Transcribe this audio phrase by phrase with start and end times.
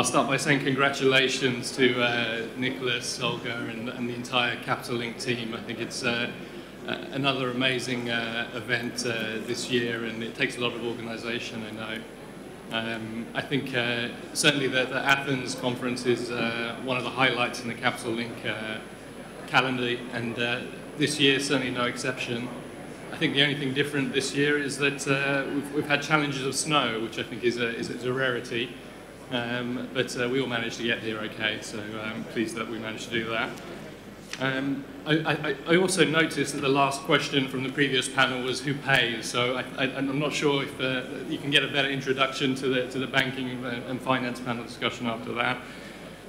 [0.00, 5.18] I'll start by saying congratulations to uh, Nicholas, Olga, and, and, the entire Capital Link
[5.18, 5.52] team.
[5.52, 6.30] I think it's uh,
[6.88, 11.62] uh, another amazing uh, event uh, this year, and it takes a lot of organisation,
[11.64, 12.02] I know.
[12.72, 16.30] Um, I think uh, certainly the, the, Athens conference is
[16.82, 18.32] one of the highlights in the Capital Link
[19.48, 20.34] calendar, and
[20.96, 22.48] this year certainly no exception.
[23.12, 25.04] I think the only thing different this year is that
[25.54, 28.70] we've, we've, had challenges of snow, which I think is a, is a rarity.
[29.30, 32.68] Um, but uh, we all managed to get here okay, so I'm um, pleased that
[32.68, 33.50] we managed to do that.
[34.40, 38.60] Um, I, I, I, also noticed that the last question from the previous panel was
[38.60, 42.54] who pays, so I, am not sure if uh, you can get a better introduction
[42.56, 45.58] to the, to the banking and finance panel discussion after that.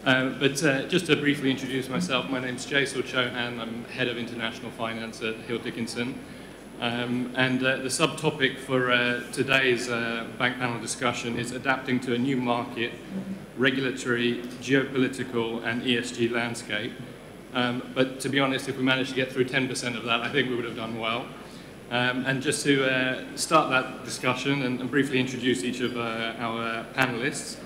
[0.06, 4.10] Uh, but uh, just to briefly introduce myself, my name is Jasel Chauhan, I'm Head
[4.10, 6.20] of International Finance at Hill Dickinson.
[6.82, 12.16] Um, and uh, the subtopic for uh, today's uh, bank panel discussion is adapting to
[12.16, 12.94] a new market,
[13.56, 16.92] regulatory, geopolitical, and ESG landscape.
[17.54, 20.30] Um, but to be honest, if we managed to get through 10% of that, I
[20.32, 21.28] think we would have done well.
[21.92, 26.34] Um, and just to uh, start that discussion and, and, briefly introduce each of uh,
[26.40, 27.58] our panelists,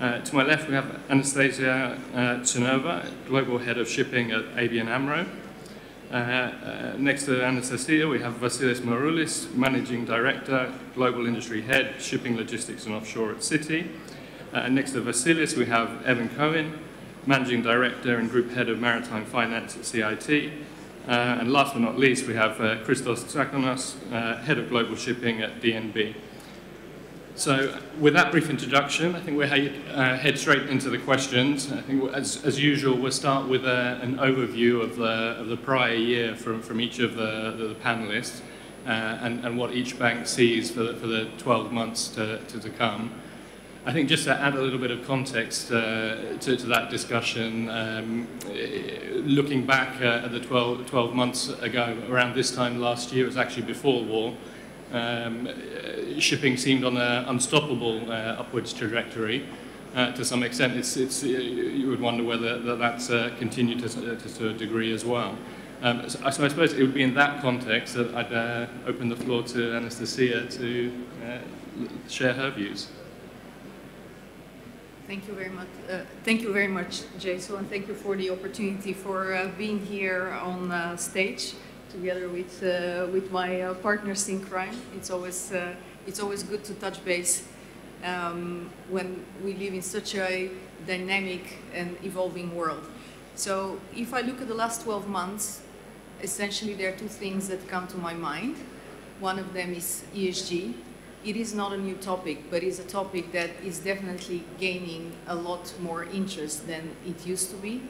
[0.00, 5.24] uh, to my left we have Anastassia uh, Global Head of Shipping at ABN AMRO.
[6.10, 12.36] Uh, uh, next to Anastassia, we have Vasilis Maroulis, Managing Director, Global Industry Head, Shipping
[12.36, 13.88] Logistics and Offshore at Citi.
[14.52, 16.78] Uh, next to Vasilis, we have Evan Cohen,
[17.26, 20.52] Managing Director and Group Head of Maritime Finance at CIT.
[21.08, 24.94] Uh, and last but not least, we have uh, Christos Tsakonas, uh, Head of Global
[24.94, 26.14] Shipping at DNB.
[27.36, 31.70] So with that brief introduction, I think we'll uh, head straight into the questions.
[31.70, 35.48] I think as, as usual, we'll start with a, uh, an overview of the, of
[35.48, 38.40] the prior year from, from each of the, the, the panelists
[38.86, 42.58] uh, and, and what each bank sees for the, for the 12 months to, to,
[42.58, 43.12] to come.
[43.84, 47.68] I think just to add a little bit of context uh, to, to, that discussion,
[47.68, 48.26] um,
[49.26, 53.28] looking back uh, at the 12, 12, months ago, around this time last year, it
[53.28, 54.34] was actually before the war,
[54.96, 55.48] um,
[56.18, 59.46] shipping seemed on an unstoppable uh, upwards trajectory.
[59.94, 63.78] Uh, to some extent, it's, it's, uh, you would wonder whether that that's uh, continued
[63.78, 65.36] to, to, a degree as well.
[65.82, 69.08] Um, so, so, I suppose it would be in that context that I'd uh, open
[69.08, 70.92] the floor to Anastassia to
[71.24, 71.38] uh,
[72.08, 72.88] share her views.
[75.06, 75.68] Thank you very much.
[75.88, 79.78] Uh, thank you very much, Jason, and thank you for the opportunity for uh, being
[79.78, 81.54] here on uh, stage
[81.96, 84.76] together with uh, with my uh, partners in crime.
[84.96, 85.74] It's always uh,
[86.06, 87.42] it's always good to touch base
[88.04, 90.50] um, when we live in such a
[90.86, 92.84] dynamic and evolving world.
[93.34, 95.62] So if I look at the last 12 months,
[96.22, 98.56] essentially there are two things that come to my mind.
[99.20, 100.74] One of them is ESG.
[101.24, 105.34] It is not a new topic, but it's a topic that is definitely gaining a
[105.34, 107.82] lot more interest than it used to be.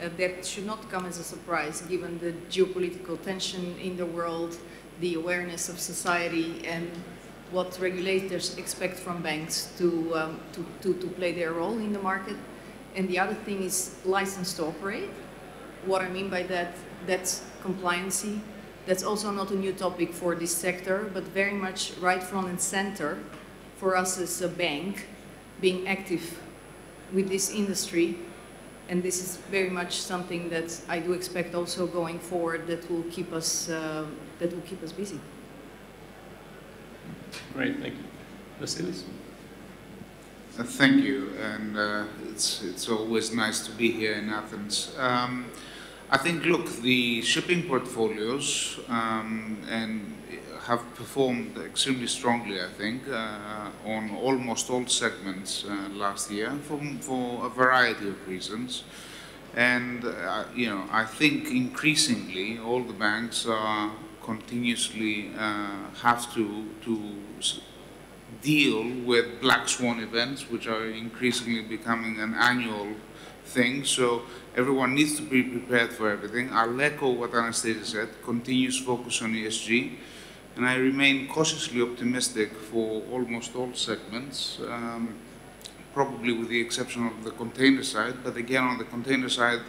[0.00, 4.56] Uh, that should not come as a surprise given the geopolitical tension in the world,
[5.00, 6.90] the awareness of society, and
[7.50, 11.98] what regulators expect from banks to, um, to, to, to, play their role in the
[11.98, 12.36] market.
[12.94, 15.10] And the other thing is license to operate.
[15.84, 18.40] What I mean by that, that's compliancy.
[18.86, 22.60] That's also not a new topic for this sector, but very much right front and
[22.60, 23.18] center
[23.76, 25.06] for us as a bank
[25.60, 26.40] being active
[27.12, 28.16] with this industry.
[28.90, 33.04] And this is very much something that I do expect also going forward that will
[33.04, 34.04] keep us, uh,
[34.40, 35.20] that will keep us busy.
[37.54, 38.04] Great, thank you.
[38.60, 39.04] Vasilis?
[40.58, 44.92] Uh, thank you, and uh, it's, it's always nice to be here in Athens.
[44.98, 45.46] Um,
[46.10, 50.16] I think, look, the shipping portfolios um, and
[50.70, 56.78] have performed extremely strongly, I think, uh, on almost all segments uh, last year for,
[57.00, 58.84] for a variety of reasons.
[59.56, 63.90] And, uh, you know, I think increasingly all the banks are
[64.22, 65.32] continuously
[66.06, 66.44] have to,
[66.82, 66.92] to
[68.40, 72.88] deal with black swan events, which are increasingly becoming an annual
[73.44, 73.82] thing.
[73.82, 74.22] So
[74.56, 76.52] everyone needs to be prepared for everything.
[76.52, 79.96] I'll echo what Anastassia said, continuous focus on ESG.
[80.56, 85.14] And I remain cautiously optimistic for almost all segments, um,
[85.94, 88.14] probably with the exception of the container side.
[88.24, 89.60] But again, on the container side,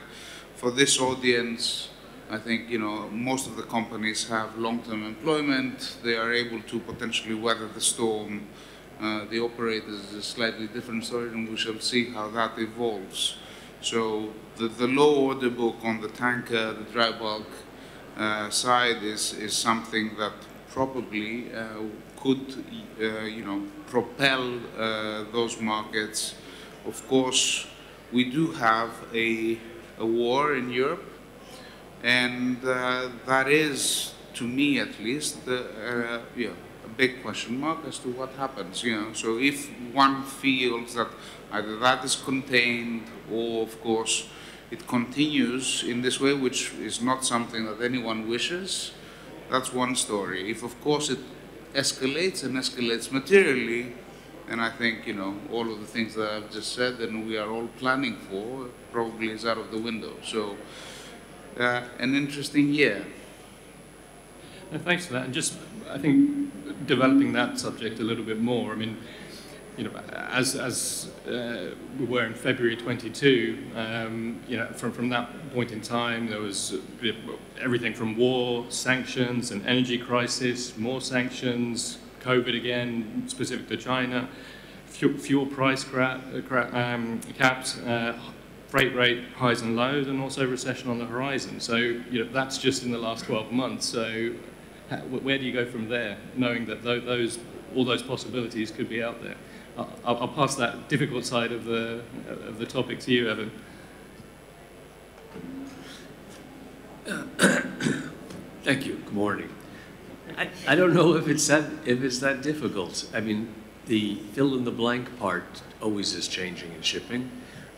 [0.55, 1.89] for this audience,
[2.29, 5.97] I think you know most of the companies have long-term employment.
[6.03, 8.47] They are able to potentially weather the storm.
[8.99, 13.37] Uh, the operators is a slightly different story, and we shall see how that evolves.
[13.81, 17.47] So the, the low order book on the tanker, the dry bulk
[18.15, 20.33] uh, side is is something that
[20.73, 21.83] probably uh,
[22.21, 22.63] could
[22.99, 26.35] uh, you know propel uh, those markets
[26.85, 27.67] of course,
[28.11, 29.57] we do have a,
[29.99, 31.03] a war in Europe,
[32.03, 36.49] and that is, to me at least, yeah,
[36.85, 38.83] a big question mark as to what happens.
[38.83, 41.09] You know, so if one feels that
[41.51, 44.27] either that is contained, or of course,
[44.71, 48.91] it continues in this way, which is not something that anyone wishes,
[49.51, 50.49] that's one story.
[50.49, 51.19] If, of course, it
[51.73, 53.93] escalates and escalates materially,
[54.49, 57.37] and I think, you know, all of the things that I've just said and we
[57.37, 60.13] are all planning for probably is out of the window.
[60.23, 60.55] So,
[61.59, 63.05] uh, an interesting year.
[64.73, 65.25] Thanks for that.
[65.25, 65.57] And just,
[65.89, 68.71] I think, developing that subject a little bit more.
[68.71, 68.97] I mean,
[69.81, 69.97] you know,
[70.29, 75.71] as, as uh, we were in February 22, um, you know, from, from that point
[75.71, 76.75] in time, there was
[77.59, 84.29] everything from war, sanctions, an energy crisis, more sanctions, COVID again, specific to China,
[84.85, 88.19] fuel, fuel price um, caps, uh,
[88.67, 91.59] freight rate highs and lows, and also recession on the horizon.
[91.59, 93.87] So, you know, that's just in the last 12 months.
[93.87, 94.29] So,
[95.09, 97.39] where do you go from there, knowing that those,
[97.75, 99.37] all those possibilities could be out there?
[99.77, 103.51] I'll, I'll pass that difficult side of the, of the topic to you, Evan.
[108.63, 108.95] Thank you.
[108.95, 109.49] Good morning.
[110.37, 113.09] I, I don't know if it's that if it's that difficult.
[113.13, 113.53] I mean,
[113.87, 117.31] the fill in the blank part always is changing in shipping.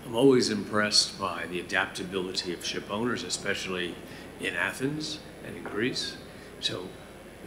[0.05, 3.95] I'm always impressed by the adaptability of ship owners, especially
[4.41, 6.17] in Athens and in Greece.
[6.59, 6.89] So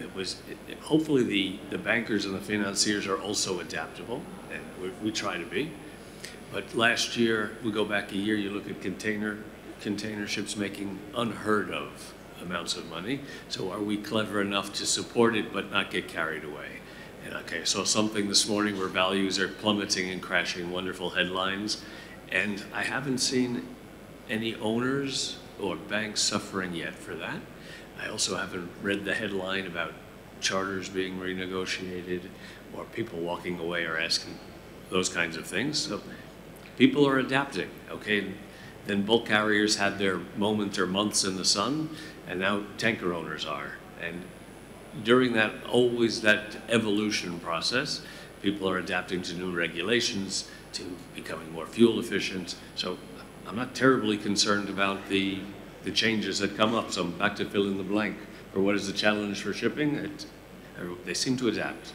[0.00, 4.22] it was it, hopefully the, the bankers and the financiers are also adaptable,
[4.52, 5.70] and we, we try to be.
[6.52, 9.38] But last year, we go back a year, you look at container
[9.81, 13.20] container ships making unheard of amounts of money.
[13.48, 16.81] So are we clever enough to support it but not get carried away?
[17.25, 21.82] And okay, so something this morning where values are plummeting and crashing, wonderful headlines.
[22.31, 23.66] And I haven't seen
[24.28, 27.40] any owners or banks suffering yet for that.
[28.00, 29.93] I also haven't read the headline about
[30.40, 32.22] charters being renegotiated
[32.75, 34.38] or people walking away or asking
[34.90, 35.78] those kinds of things.
[35.78, 36.00] So
[36.76, 38.32] people are adapting, okay?
[38.87, 41.90] Then bulk carriers had their moment or months in the sun,
[42.28, 43.72] and now tanker owners are.
[44.00, 44.22] And
[45.02, 48.02] during that, always that evolution process,
[48.42, 50.84] people are adapting to new regulations, to
[51.14, 52.54] becoming more fuel efficient.
[52.75, 52.99] So
[53.46, 55.40] I'm not terribly concerned about the
[55.86, 56.90] the changes that come up.
[56.90, 58.16] So I'm back to fill in the blank
[58.54, 59.94] Or what is the challenge for shipping.
[59.94, 60.26] It,
[61.06, 61.92] they seem to adapt.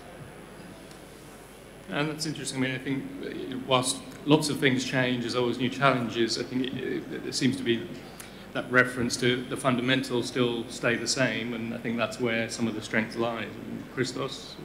[1.90, 2.58] And that's interesting.
[2.60, 6.40] I mean, I think uh, whilst lots of things change, there's always new challenges.
[6.40, 7.86] I think it, it, it seems to be
[8.54, 12.68] that reference to the fundamentals still stay the same, and I think that's where some
[12.68, 13.50] of the strength lies.
[13.94, 14.56] Christos?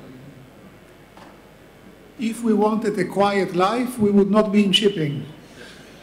[2.19, 5.27] If we wanted a quiet life, we would not be in shipping.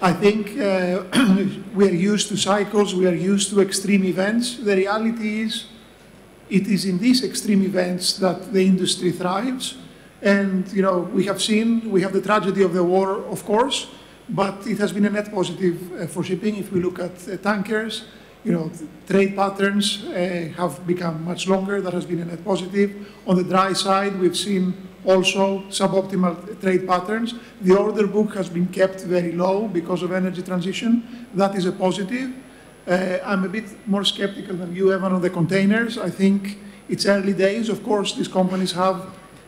[0.03, 1.05] I think uh,
[1.73, 4.57] we are used to cycles, we are used to extreme events.
[4.57, 5.67] The reality is,
[6.49, 9.77] it is in these extreme events that the industry thrives.
[10.21, 13.87] And, you know, we have seen, we have the tragedy of the war, of course,
[14.27, 16.57] but it has been a net positive uh, for shipping.
[16.57, 18.03] If we look at uh, tankers,
[18.43, 18.69] you know,
[19.07, 21.79] trade patterns uh, have become much longer.
[21.79, 23.07] That has been a net positive.
[23.25, 24.73] On the dry side, we've seen
[25.05, 27.35] also suboptimal trade patterns.
[27.61, 31.27] The order book has been kept very low because of energy transition.
[31.33, 32.31] That is a positive.
[32.87, 35.97] Uh, I'm a bit more skeptical than you, Evan, on the containers.
[35.97, 36.57] I think
[36.89, 37.69] it's early days.
[37.69, 39.05] Of course, these companies have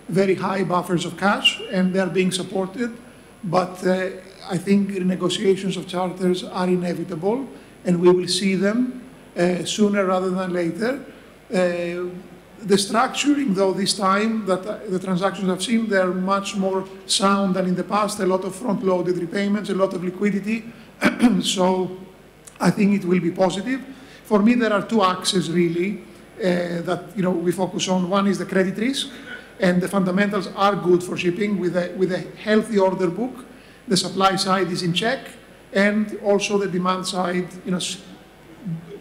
[0.07, 2.95] very high buffers of cash and they're being supported.
[3.43, 4.09] But uh,
[4.50, 7.47] I think renegotiations of charters are inevitable
[7.83, 9.03] and we will see them
[9.35, 11.03] uh, sooner rather than later.
[12.65, 17.55] The structuring, though, this time that uh, the transactions I've seen, they're much more sound
[17.55, 18.19] than in the past.
[18.19, 20.74] A lot of front-loaded repayments, a lot of liquidity.
[21.41, 21.95] so
[22.60, 23.81] I think it will be positive.
[24.24, 26.01] For me, there are two axes really
[26.39, 28.10] uh, that you know we focus on.
[28.10, 29.10] One is the credit risk,
[29.60, 33.45] and the fundamentals are good for shipping with a with a healthy order book.
[33.88, 35.19] The supply side is in check,
[35.72, 37.79] and also the demand side, you know,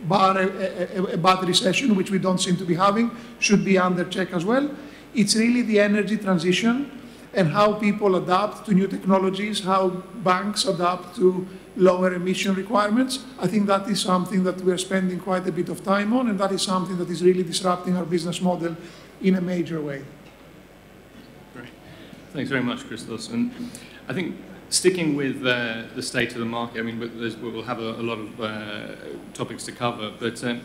[0.08, 3.78] bar a, a, a, bad recession, which we don't seem to be having, should be
[3.78, 4.70] under check as well.
[5.14, 6.90] It's really the energy transition
[7.32, 11.46] and how people adapt to new technologies, how banks adapt to
[11.76, 13.24] lower emission requirements.
[13.38, 16.38] I think that is something that we're spending quite a bit of time on, and
[16.38, 18.76] that is something that is really disrupting our business model
[19.20, 20.04] in a major way.
[21.54, 21.70] Great.
[22.32, 23.28] Thanks very much, Christos.
[23.28, 23.52] And
[24.08, 24.36] I think
[24.74, 28.18] sticking with uh, the state of the market, I mean, we'll have a, a lot
[28.18, 28.96] of uh,
[29.32, 30.62] topics to cover, but um,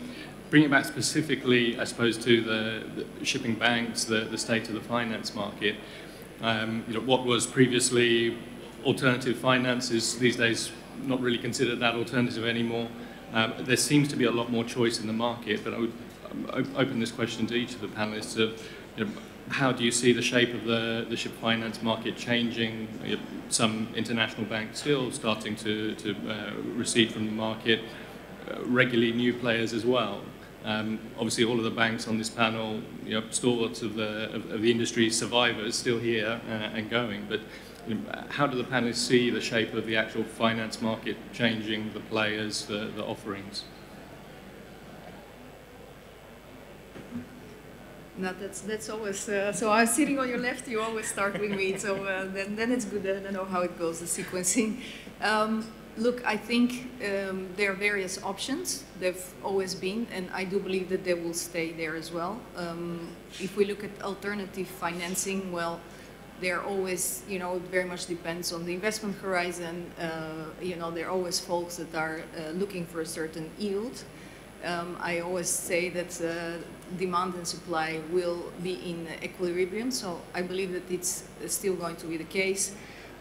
[0.50, 4.74] bring it back specifically, I suppose, to the, the shipping banks, the, the, state of
[4.74, 5.76] the finance market.
[6.42, 8.36] Um, you know, what was previously
[8.84, 12.88] alternative finance is these days not really considered that alternative anymore.
[13.32, 15.92] Um, there seems to be a lot more choice in the market, but I would
[16.30, 18.42] um, open this question to each of the panelists.
[18.42, 18.60] Of,
[18.96, 19.10] you know,
[19.50, 22.88] how do you see the shape of the, the ship finance market changing?
[23.48, 27.80] Some international banks still starting to, to uh, recede from the market,
[28.48, 30.22] uh, regularly new players as well.
[30.64, 34.50] Um, obviously, all of the banks on this panel, you know, stalwarts of the, of,
[34.50, 37.26] of the industry survivors, still here uh, and going.
[37.28, 37.40] But
[37.88, 41.92] you know, how do the panelists see the shape of the actual finance market changing,
[41.92, 43.64] the players, the, the offerings?
[48.20, 49.28] No, that's that's always.
[49.28, 50.68] Uh, so I'm sitting on your left.
[50.68, 51.78] You always start with me.
[51.78, 53.02] So uh, then then it's good.
[53.02, 54.00] to know how it goes.
[54.00, 54.70] The sequencing.
[55.22, 58.84] Um, look, I think um, there are various options.
[59.00, 62.40] They've always been, and I do believe that they will stay there as well.
[62.56, 63.08] Um,
[63.38, 65.80] if we look at alternative financing, well,
[66.40, 69.90] there are always, you know, it very much depends on the investment horizon.
[70.00, 74.04] Uh, you know, there are always folks that are uh, looking for a certain yield.
[74.62, 76.62] Um, I always say that uh,
[76.98, 82.06] demand and supply will be in equilibrium, so I believe that it's still going to
[82.06, 82.74] be the case.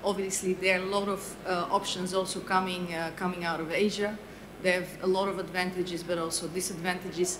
[0.03, 4.17] Obviously, there are a lot of uh, options also coming, uh, coming out of Asia.
[4.63, 7.39] They have a lot of advantages, but also disadvantages.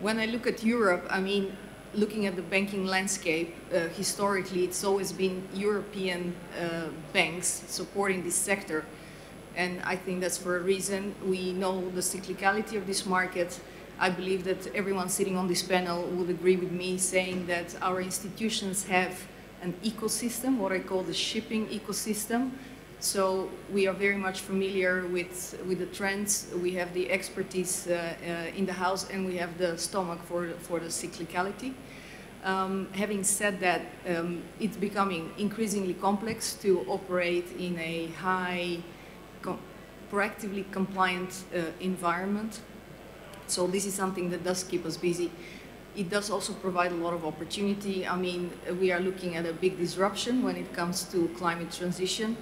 [0.00, 1.56] When I look at Europe, I mean,
[1.92, 8.36] looking at the banking landscape, uh, historically, it's always been European uh, banks supporting this
[8.36, 8.84] sector.
[9.56, 11.14] And I think that's for a reason.
[11.26, 13.60] We know the cyclicality of this market.
[13.98, 18.00] I believe that everyone sitting on this panel would agree with me saying that our
[18.00, 19.20] institutions have
[19.62, 22.50] an ecosystem, what I call the shipping ecosystem.
[23.00, 26.46] So we are very much familiar with, with the trends.
[26.62, 30.50] We have the expertise uh, uh, in the house and we have the stomach for,
[30.60, 31.74] for the cyclicality.
[32.44, 38.78] Um, having said that, um, it's becoming increasingly complex to operate in a high,
[40.10, 42.60] proactively compliant uh, environment.
[43.46, 45.30] So this is something that does keep us busy
[45.96, 48.06] it does also provide a lot of opportunity.
[48.06, 52.36] I mean, we are looking at a big disruption when it comes to climate transition.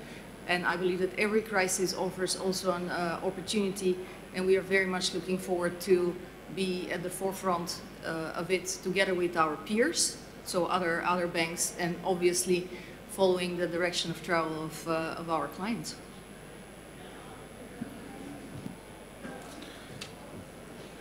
[0.46, 3.98] And I believe that every crisis offers also an uh, opportunity.
[4.34, 6.14] And we are very much looking forward to
[6.54, 11.74] be at the forefront uh, of it together with our peers, so other, other banks,
[11.78, 12.68] and obviously
[13.10, 15.96] following the direction of travel of, uh, of our clients.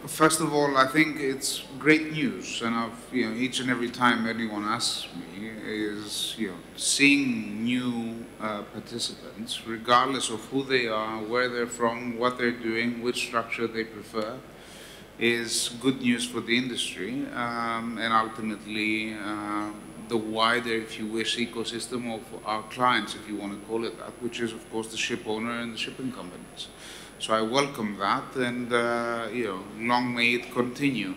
[0.07, 3.89] First of all, I think it's great news, and I've, you know, each and every
[3.89, 10.87] time anyone asks me, is you know, seeing new uh, participants, regardless of who they
[10.87, 14.37] are, where they're from, what they're doing, which structure they prefer,
[15.19, 19.71] is good news for the industry, um, and ultimately uh,
[20.07, 23.97] the wider, if you wish, ecosystem of our clients, if you want to call it
[23.97, 26.69] that, which is, of course, the ship owner and the shipping companies.
[27.19, 31.15] So I welcome that, and uh, you know, long may it continue.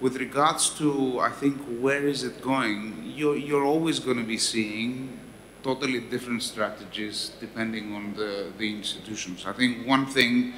[0.00, 3.12] With regards to, I think, where is it going?
[3.14, 5.18] You're, you're always going to be seeing
[5.62, 9.44] totally different strategies depending on the, the institutions.
[9.44, 10.54] I think one thing,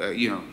[0.00, 0.44] uh, you know,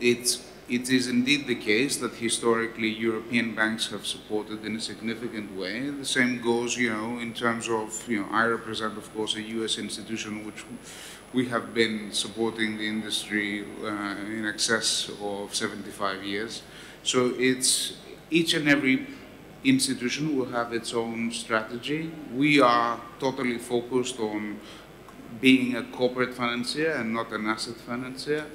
[0.00, 5.56] it's it is indeed the case that historically European banks have supported in a significant
[5.56, 5.90] way.
[5.90, 9.42] The same goes, you know, in terms of, you know, I represent, of course, a
[9.58, 9.78] U.S.
[9.78, 10.64] institution which
[11.32, 16.62] we have been supporting the industry uh, in excess of 75 years.
[17.02, 17.94] So it's
[18.30, 19.06] each and every
[19.64, 22.10] institution will have its own strategy.
[22.34, 24.58] We are totally focused on
[25.40, 28.46] being a corporate financier and not an asset financier.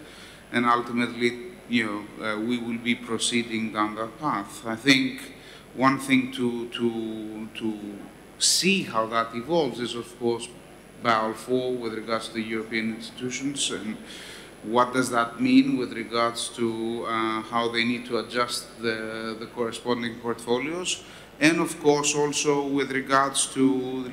[0.52, 1.86] And ultimately, you
[2.20, 4.66] know, uh, we will be proceeding down that path.
[4.66, 5.34] I think
[5.76, 7.80] one thing to, to, to
[8.38, 10.48] see how that evolves is, of course,
[11.06, 13.96] Basel IV with regards to the European institutions and
[14.64, 19.46] what does that mean with regards to uh, how they need to adjust the, the
[19.46, 21.04] corresponding portfolios
[21.40, 23.64] and of course also with regards to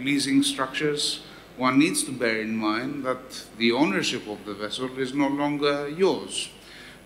[0.08, 1.22] leasing structures
[1.56, 5.88] one needs to bear in mind that the ownership of the vessel is no longer
[5.88, 6.48] yours.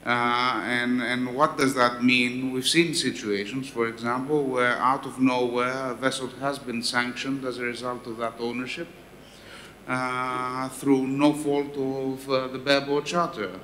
[0.05, 2.53] Uh, and, and what does that mean?
[2.53, 7.59] We've seen situations, for example, where out of nowhere a vessel has been sanctioned as
[7.59, 8.87] a result of that ownership
[9.87, 13.61] through no fault of uh, the bareboat charter.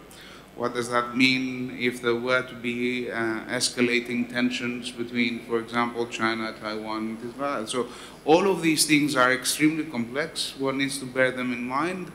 [0.55, 3.15] What does that mean if there were to be uh,
[3.49, 7.67] escalating tensions between, for example, China, Taiwan, Israel?
[7.67, 7.89] So
[8.25, 10.55] all of these things are extremely complex.
[10.59, 12.13] One needs to bear them in mind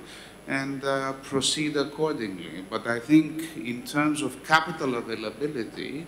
[0.48, 2.64] and uh, proceed accordingly.
[2.70, 6.06] But I think in terms of capital availability,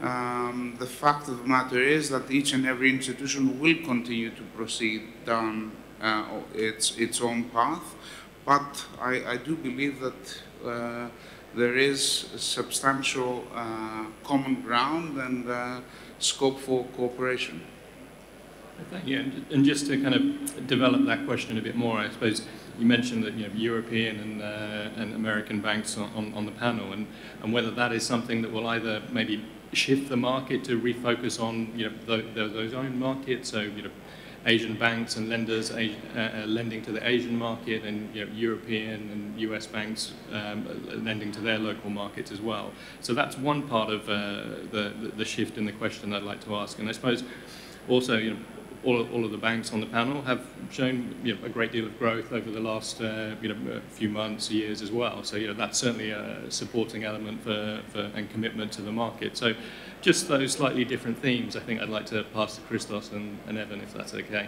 [0.00, 4.42] um, the fact of the matter is that each and every institution will continue to
[4.56, 5.85] proceed down uh,
[6.54, 7.94] its its own path.
[8.44, 11.08] But I, I do believe that uh,
[11.54, 12.02] there is
[12.36, 15.80] substantial uh, common ground and uh,
[16.18, 17.60] scope for cooperation.
[18.90, 19.32] Thank you.
[19.50, 22.46] And, just to kind of develop that question a bit more, I suppose
[22.78, 26.52] you mentioned that you know, European and, uh, and American banks on, on, on the
[26.52, 27.06] panel, and,
[27.42, 31.72] and whether that is something that will either maybe shift the market to refocus on
[31.74, 33.90] you know, the, the, those own markets, so you know,
[34.46, 39.10] Asian banks and lenders uh, uh, lending to the Asian market and you know, European
[39.10, 40.66] and US banks um,
[41.04, 42.70] lending to their local markets as well.
[43.00, 46.54] So that's one part of uh, the, the shift in the question I'd like to
[46.54, 46.78] ask.
[46.78, 47.24] And I suppose
[47.88, 48.38] also, you know,
[48.86, 51.84] all, all of the banks on the panel have shown you know, a great deal
[51.84, 55.24] of growth over the last uh, you know, few months, years as well.
[55.24, 59.36] So you know, that's certainly a supporting element for, for, and commitment to the market.
[59.36, 59.54] So
[60.00, 63.58] just those slightly different themes, I think I'd like to pass to Christos and, and
[63.58, 64.46] Evan, if that's okay.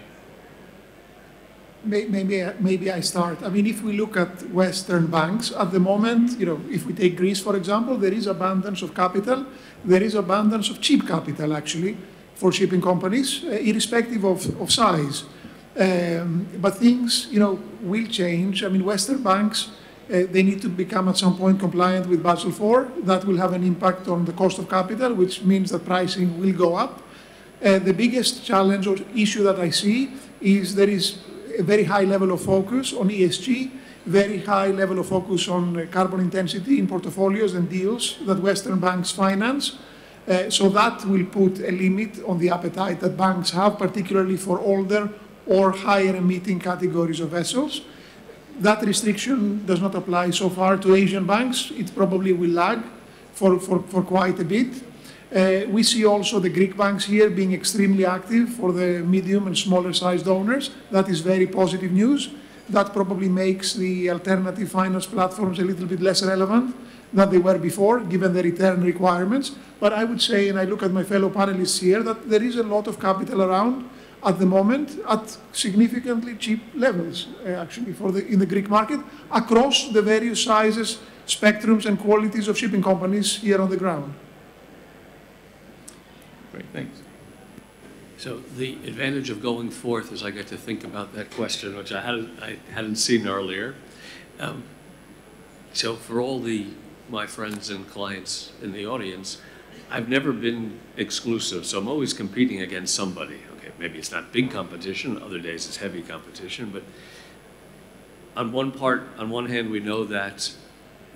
[1.84, 3.42] Maybe, maybe I start.
[3.42, 6.92] I mean, if we look at Western banks at the moment, you know, if we
[6.92, 9.46] take Greece, for example, there is abundance of capital.
[9.84, 11.96] There is abundance of cheap capital, actually
[12.38, 15.24] for shipping companies, uh, irrespective of, of size.
[15.76, 18.62] Um, but things, you know, will change.
[18.62, 19.70] I mean, Western banks,
[20.08, 23.04] uh, they need to become at some point compliant with Basel IV.
[23.04, 26.52] That will have an impact on the cost of capital, which means that pricing will
[26.52, 27.02] go up.
[27.64, 31.18] Uh, the biggest challenge or issue that I see is there is
[31.58, 33.70] a very high level of focus on ESG,
[34.06, 39.10] very high level of focus on carbon intensity in portfolios and deals that Western banks
[39.10, 39.76] finance.
[40.28, 44.60] Uh, so that will put a limit on the appetite that banks have, particularly for
[44.60, 45.08] older
[45.46, 47.80] or higher emitting categories of vessels.
[48.60, 51.70] That restriction does not apply so far to Asian banks.
[51.70, 52.80] It probably will lag
[53.32, 54.82] for, for, for quite a bit.
[55.34, 59.56] Uh, we see also the Greek banks here being extremely active for the medium and
[59.56, 60.70] smaller sized owners.
[60.90, 62.30] That is very positive news.
[62.70, 66.76] That probably makes the alternative finance platforms a little bit less relevant
[67.12, 69.52] than they were before, given the return requirements.
[69.80, 72.56] But I would say, and I look at my fellow panelists here, that there is
[72.56, 73.88] a lot of capital around
[74.24, 79.00] at the moment at significantly cheap levels, uh, actually, for the, in the Greek market
[79.30, 84.12] across the various sizes, spectrums, and qualities of shipping companies here on the ground.
[86.52, 87.07] Great, thanks.
[88.18, 91.92] So the advantage of going forth is I get to think about that question, which
[91.92, 93.76] I hadn't, I hadn't seen earlier.
[94.40, 94.64] Um,
[95.72, 96.66] so for all the
[97.08, 99.40] my friends and clients in the audience,
[99.88, 103.38] I've never been exclusive, so I'm always competing against somebody.
[103.56, 106.82] Okay, maybe it's not big competition, other days it's heavy competition, but
[108.36, 110.52] on one part, on one hand, we know that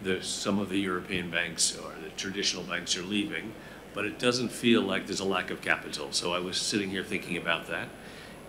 [0.02, 3.52] there's some of the European banks or the traditional banks are leaving,
[3.94, 6.12] but it doesn't feel like there's a lack of capital.
[6.12, 7.88] So I was sitting here thinking about that.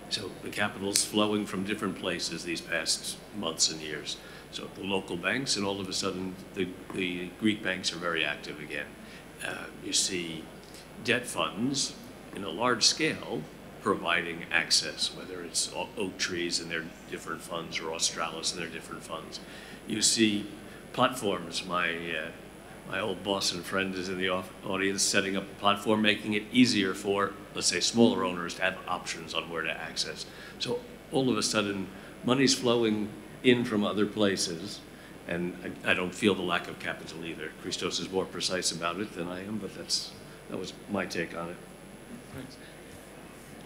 [0.10, 4.18] So the capital's flowing from different places these past months and years.
[4.52, 8.24] So the local banks, and all of a sudden, the, the Greek banks are very
[8.24, 8.86] active again.
[9.46, 10.44] Uh, you see
[11.04, 11.96] debt funds
[12.36, 13.42] in a large scale
[13.82, 19.40] providing access, whether it's Oaktrees and their different funds or Australis and their different funds.
[19.88, 20.46] You see
[20.94, 21.66] platforms.
[21.66, 22.30] My, uh,
[22.90, 24.30] my old boss and friend is in the
[24.66, 28.78] audience setting up a platform, making it easier for, let's say, smaller owners to have
[28.88, 30.26] options on where to access.
[30.60, 30.80] So
[31.12, 31.88] all of a sudden,
[32.24, 33.10] money's flowing
[33.44, 34.80] in from other places.
[35.28, 37.52] And I, I, don't feel the lack of capital either.
[37.62, 40.12] Christos is more precise about it than I am, but that's,
[40.50, 41.56] that was my take on it.
[42.36, 42.58] Thanks.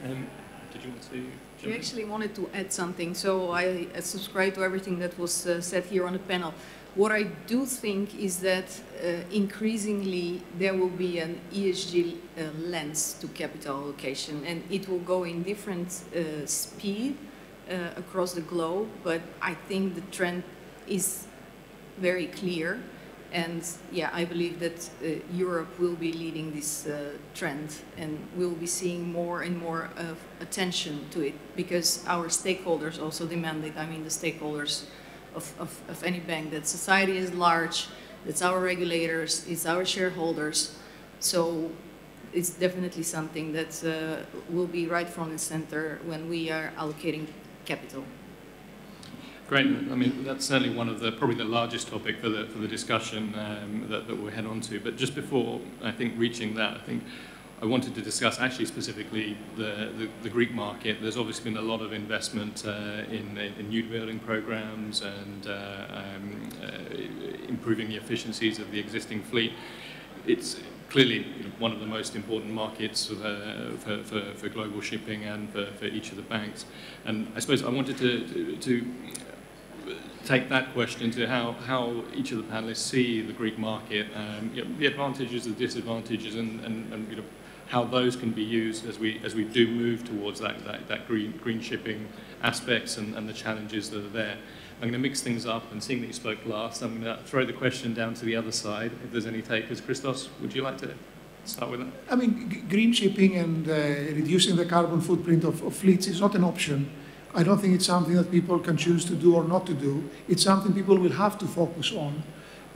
[0.06, 0.28] Um,
[0.72, 1.68] did you want to?
[1.68, 3.16] We actually wanted to add something.
[3.16, 6.54] So I, I subscribe to everything that was uh, said here on the panel.
[6.98, 8.66] What I do think is that
[9.04, 15.06] uh, increasingly there will be an ESG uh, lens to capital allocation, and it will
[15.06, 17.16] go in different uh, speed
[17.70, 20.42] uh, across the globe, but I think the trend
[20.88, 21.28] is
[22.00, 22.82] very clear.
[23.32, 28.56] And yeah, I believe that uh, Europe will be leading this uh, trend and we'll
[28.56, 29.90] be seeing more and more
[30.40, 33.74] attention to it because our stakeholders also demand it.
[33.78, 34.86] I mean, the stakeholders
[35.38, 37.88] of, of, of any bank, that society is large,
[38.26, 40.78] it's our regulators, it's our shareholders.
[41.20, 41.72] So
[42.34, 47.28] it's definitely something that uh, will be right front and center when we are allocating
[47.66, 48.04] capital.
[49.48, 49.66] Great.
[49.66, 52.68] I mean, that's certainly one of the, probably the largest topic for the, for the
[52.68, 54.80] discussion um, that, that we'll head on to.
[54.80, 57.04] But just before, I think, reaching that, I think
[57.60, 61.02] I wanted to discuss actually specifically the, the, the Greek market.
[61.02, 65.86] There's obviously been a lot of investment uh, in, in new building programs and uh,
[65.90, 66.68] um, uh,
[67.48, 69.54] improving the efficiencies of the existing fleet.
[70.28, 70.58] It's
[70.90, 71.26] clearly
[71.58, 76.12] one of the most important markets for, for, for, global shipping and for, for each
[76.12, 76.66] of the banks.
[77.06, 78.88] And I suppose I wanted to, to, to
[80.26, 84.52] take that question to how, how each of the panelists see the Greek market, um,
[84.54, 87.24] you know, the advantages, the disadvantages, and, and, and you know,
[87.68, 91.08] how those can be used as we, as we do move towards that, that, that
[91.08, 92.08] green, green shipping
[92.42, 94.38] aspects and, and the challenges that are there.
[94.76, 97.24] I'm going to mix things up, and seeing that you spoke last, I'm going to
[97.24, 99.82] throw the question down to the other side, if there's any takers.
[99.82, 100.94] Christos, would you like to
[101.46, 101.90] start with that?
[102.12, 106.36] I mean, green shipping and uh, reducing the carbon footprint of, of fleets is not
[106.36, 106.90] an option.
[107.34, 110.10] I don't think it's something that people can choose to do or not to do.
[110.28, 112.24] It's something people will have to focus on.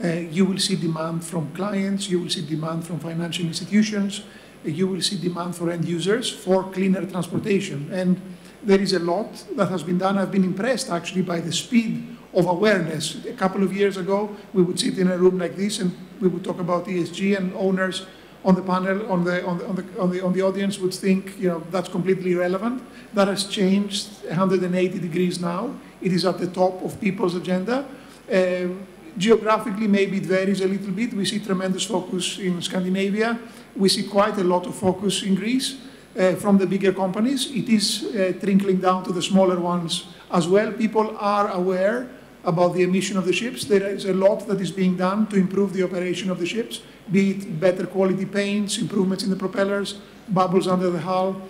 [0.02, 4.22] Uh, you will see demand from clients, you will see demand from financial institutions,
[4.64, 7.90] uh, you will see demand for end users for cleaner transportation.
[7.92, 8.20] And
[8.62, 10.18] there is a lot that has been done.
[10.18, 13.24] I've been impressed actually by the speed of awareness.
[13.26, 16.28] A couple of years ago, we would sit in a room like this and we
[16.28, 18.06] would talk about ESG and owners
[18.44, 20.94] on the panel, on the, on the, on the, on the, on the audience would
[20.94, 22.82] think, you know, that's completely irrelevant.
[23.14, 25.74] That has changed 180 degrees now.
[26.00, 27.86] It is at the top of people's agenda.
[28.30, 28.68] Uh,
[29.16, 31.14] geographically, maybe it varies a little bit.
[31.14, 33.38] We see tremendous focus in Scandinavia.
[33.76, 35.76] We see quite a lot of focus in Greece
[36.18, 37.50] uh, from the bigger companies.
[37.50, 40.72] It is uh, trickling down to the smaller ones as well.
[40.72, 42.08] People are aware
[42.44, 43.64] about the emission of the ships.
[43.64, 46.82] There is a lot that is being done to improve the operation of the ships
[47.10, 49.98] be it better quality paints, improvements in the propellers,
[50.28, 51.40] bubbles under the hull,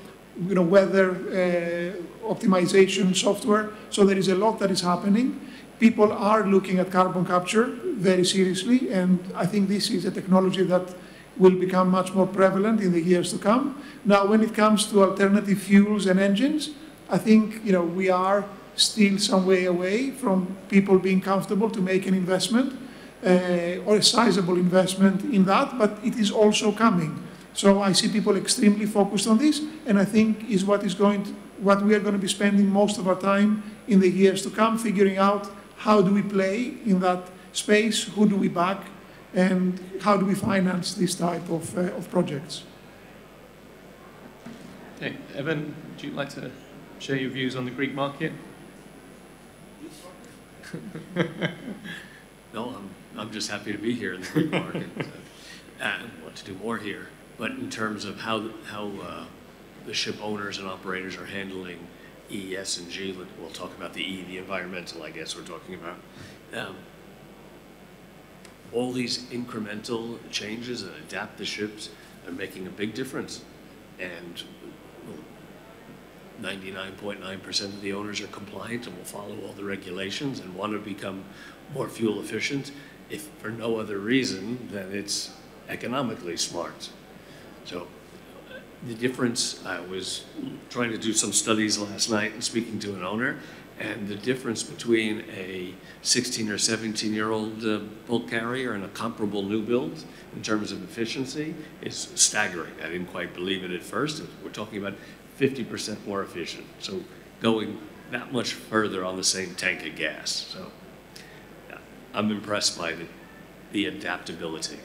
[0.46, 3.70] you know, weather uh, optimization software.
[3.90, 5.40] So there is a lot that is happening.
[5.82, 7.64] People are looking at carbon capture
[7.96, 10.94] very seriously, and I think this is a technology that
[11.36, 13.82] will become much more prevalent in the years to come.
[14.04, 16.70] Now, when it comes to alternative fuels and engines,
[17.10, 18.44] I think you know we are
[18.76, 22.78] still some way away from people being comfortable to make an investment
[23.26, 27.18] uh, or a sizable investment in that, but it is also coming.
[27.54, 31.24] So I see people extremely focused on this, and I think is what is going
[31.24, 34.42] to, what we are going to be spending most of our time in the years
[34.42, 35.50] to come, figuring out
[35.82, 38.86] how do we play in that space, who do we back,
[39.34, 42.64] and how do we finance this type of, uh, of projects.
[44.96, 46.50] Okay, Evan, would you like to
[46.98, 48.32] share your views on the Greek market?
[52.54, 54.86] no, I'm I'm just happy to be here in the Greek market
[55.80, 57.08] and want to do more here.
[57.36, 59.24] But in terms of how, how uh,
[59.84, 61.86] the ship owners and operators are handling
[62.32, 65.74] E, S, and G, we'll talk about the E, the environmental, I guess we're talking
[65.74, 65.96] about.
[66.54, 66.76] Um,
[68.72, 71.90] all these incremental changes and adapt the ships
[72.26, 73.44] are making a big difference.
[73.98, 74.42] And
[76.40, 80.78] 99.9% of the owners are compliant and will follow all the regulations and want to
[80.78, 81.24] become
[81.74, 82.72] more fuel efficient
[83.10, 85.30] if for no other reason than it's
[85.68, 86.90] economically smart.
[87.64, 87.86] So
[88.86, 90.24] the difference, I was
[90.70, 93.38] trying to do some studies last night and speaking to an owner,
[93.78, 98.88] and the difference between a 16 or 17 year old uh, bulk carrier and a
[98.88, 100.04] comparable new build
[100.36, 102.72] in terms of efficiency is staggering.
[102.80, 104.22] I didn't quite believe it at first.
[104.44, 104.94] We're talking about
[105.38, 106.66] 50% more efficient.
[106.78, 107.02] So
[107.40, 107.78] going
[108.10, 110.30] that much further on the same tank of gas.
[110.30, 110.70] So
[112.14, 113.06] I'm impressed by the,
[113.72, 114.78] the adaptability.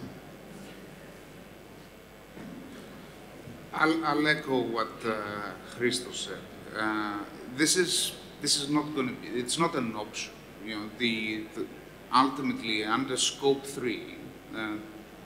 [3.79, 6.39] I'll, I'll echo what uh, Christos said.
[6.75, 7.19] Uh,
[7.55, 9.27] this is this is not going to be.
[9.39, 10.33] It's not an option.
[10.65, 11.65] You know, the, the
[12.13, 14.15] ultimately under scope three,
[14.55, 14.77] uh,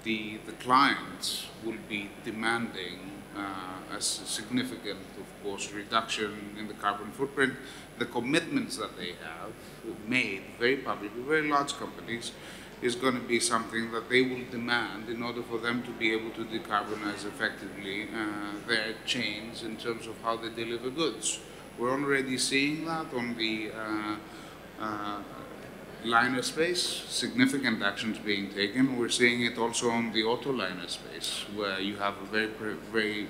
[0.04, 3.00] the the clients will be demanding
[3.38, 7.54] uh, a significant, of course, reduction in the carbon footprint.
[8.00, 9.54] The commitments that they have
[10.08, 12.34] made very publicly, very large companies,
[12.82, 16.12] is going to be something that they will demand in order for them to be
[16.14, 21.40] able to decarbonize effectively uh, their chains in terms of how they deliver goods.
[21.78, 24.16] We're already seeing that on the uh,
[24.80, 25.22] uh,
[26.04, 28.98] liner space, significant actions being taken.
[28.98, 33.28] We're seeing it also on the auto liner space, where you have a very, very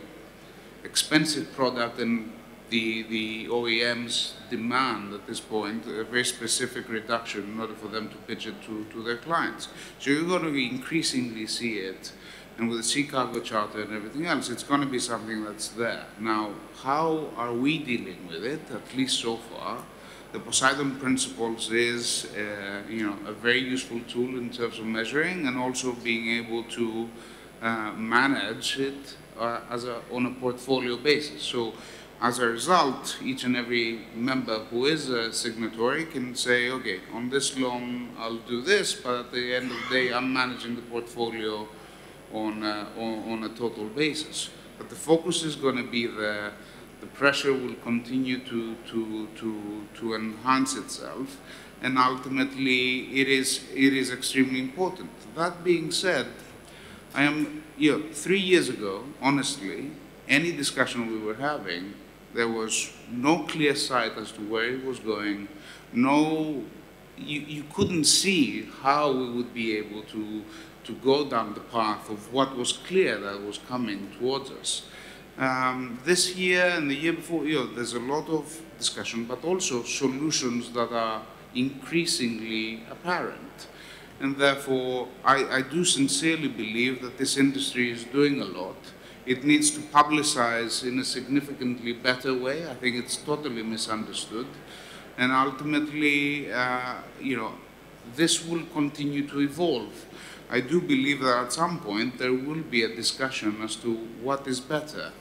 [0.83, 2.31] expensive product and
[2.71, 8.09] the, the OEMs demand at this point a very specific reduction in order for them
[8.09, 9.67] to pitch it to, to their clients.
[9.99, 12.11] So you're going to increasingly see it,
[12.57, 15.67] and with the Sea Cargo Charter and everything else, it's going to be something that's
[15.69, 16.05] there.
[16.19, 19.83] Now, how are we dealing with it, at least so far?
[20.31, 25.45] The Poseidon Principles is, uh, you know, a very useful tool in terms of measuring
[25.45, 27.09] and also being able to
[27.61, 31.41] uh, manage it uh, as a, on a portfolio basis.
[31.41, 31.73] So
[32.21, 37.29] as a result, each and every member who is a signatory can say, okay, on
[37.29, 40.83] this loan I'll do this, but at the end of the day I'm managing the
[40.83, 41.67] portfolio
[42.31, 44.51] on, uh, on, a total basis.
[44.77, 46.53] But the focus is going to be there.
[47.01, 51.39] The pressure will continue to, to, to, to enhance itself,
[51.81, 55.09] and ultimately it is, it is extremely important.
[55.35, 56.27] That being said,
[57.15, 59.89] I am, you know, three years ago, honestly,
[60.29, 61.95] any discussion we were having,
[62.33, 65.47] there was no clear sight as to where it was going,
[65.93, 66.63] no,
[67.17, 70.43] you, you couldn't see how we would be able to,
[70.83, 74.83] to go down the path of what was clear that was coming towards us.
[75.37, 79.43] Um, this year and the year before, you know, there's a lot of discussion, but
[79.43, 81.21] also solutions that are
[81.55, 83.67] increasingly apparent.
[84.19, 88.77] And therefore, I, I do sincerely believe that this industry is doing a lot.
[89.25, 92.67] It needs to publicize in a significantly better way.
[92.67, 94.47] I think it's totally misunderstood.
[95.17, 97.53] And ultimately, uh, you know,
[98.15, 100.05] this will continue to evolve.
[100.49, 104.47] I do believe that at some point there will be a discussion as to what
[104.47, 105.11] is better.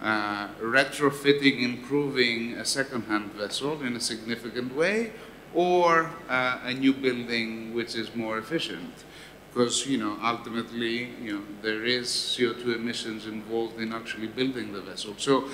[0.00, 5.10] Uh, retrofitting, improving a second-hand vessel in a significant way,
[5.54, 8.92] or uh, a new building which is more efficient.
[9.58, 14.80] Because, you know, ultimately, you know, there is CO2 emissions involved in actually building the
[14.80, 15.14] vessel.
[15.16, 15.48] So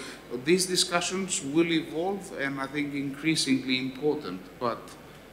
[0.45, 4.83] these discussions will evolve and I think increasingly important, but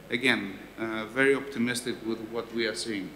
[0.08, 3.10] again, uh, very optimistic with what we are seeing.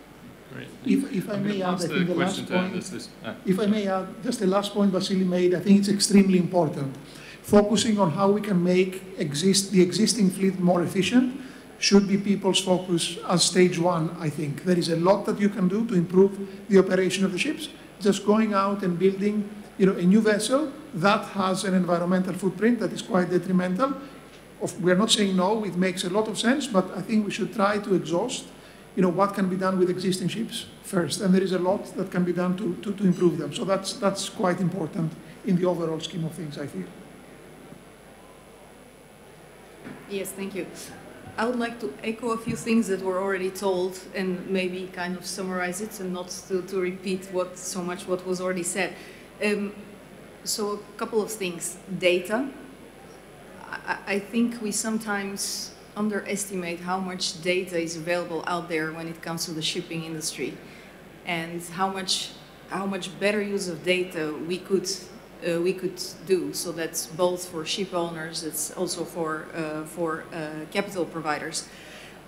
[0.53, 0.69] Great.
[0.85, 2.91] If, if I may add, I think the last point, Anders.
[2.91, 3.35] This- ah.
[3.47, 6.95] if I may add, just the last point Vasily made, I think it's extremely important.
[7.41, 11.46] Focusing on how we can make exist, the existing fleet more efficient
[11.79, 14.65] should be people's focus as stage one, I think.
[14.65, 17.69] There is a lot that you can do to improve the operation of the ships.
[18.01, 22.81] Just going out and building, you know, a new vessel that has an environmental footprint
[22.81, 23.95] that is quite detrimental.
[24.63, 27.31] Of, we're not saying no, it makes a lot of sense, but I think we
[27.31, 28.47] should try to exhaust,
[28.95, 31.21] you know, what can be done with existing ships first.
[31.21, 33.53] And there is a lot that can be done to, to, to improve them.
[33.53, 35.13] So that's, that's quite important
[35.45, 36.87] in the overall scheme of things, I feel.
[40.09, 40.67] Yes, thank you.
[41.39, 45.17] I would like to echo a few things that were already told and maybe kind
[45.19, 48.95] of summarize it and not to, to repeat what so much what was already said.
[49.45, 49.75] Um,
[50.45, 51.77] so a couple of things.
[51.99, 52.49] Data.
[53.61, 59.21] I, I think we sometimes underestimate how much data is available out there when it
[59.21, 60.57] comes to the shipping industry
[61.27, 62.31] and how much
[62.69, 64.89] how much better use of data we could
[65.47, 66.53] uh, we could do.
[66.53, 71.69] So that's both for ship owners, it's also for, uh, for uh, capital providers.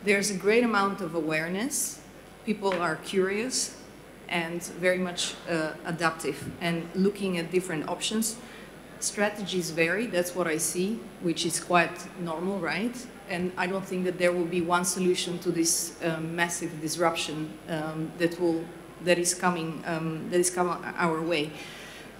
[0.04, 2.00] There's a great amount of awareness.
[2.46, 3.74] People are curious
[4.28, 8.36] and very much uh, adaptive and looking at different options.
[9.00, 12.94] Strategies vary, that's what I see, which is quite normal, right?
[13.28, 17.50] And I don't think that there will be one solution to this um, massive disruption
[17.68, 18.64] um, that will
[19.04, 21.52] that is coming um, that is coming our way.